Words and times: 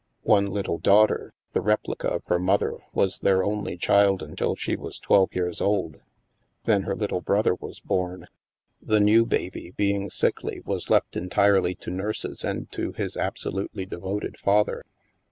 One 0.23 0.49
little 0.49 0.79
daughter, 0.79 1.31
the 1.53 1.61
replica 1.61 2.07
of 2.07 2.23
her 2.25 2.39
mother, 2.39 2.79
was 2.91 3.19
their 3.19 3.43
only 3.43 3.77
child 3.77 4.23
until 4.23 4.55
she 4.55 4.75
was 4.75 4.97
twelve 4.97 5.35
years 5.35 5.61
old. 5.61 5.97
Then 6.65 6.81
her 6.85 6.95
little 6.95 7.21
brother 7.21 7.53
was 7.53 7.79
born. 7.79 8.25
The 8.81 8.99
new 8.99 9.27
baby, 9.27 9.73
being 9.77 10.09
sickly, 10.09 10.59
was 10.65 10.89
left 10.89 11.15
entirely 11.15 11.75
to 11.75 11.91
nurses 11.91 12.43
and 12.43 12.71
to 12.71 12.93
his 12.93 13.15
absolutely 13.15 13.85
devoted 13.85 14.39
father. 14.39 14.83